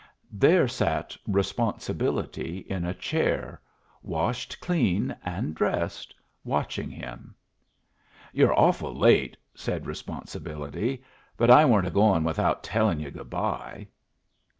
[0.33, 3.61] There sat Responsibility in a chair,
[4.01, 7.35] washed clean and dressed, watching him.
[8.33, 11.03] "You're awful late," said Responsibility.
[11.37, 13.85] "But I weren't a going without telling you good bye."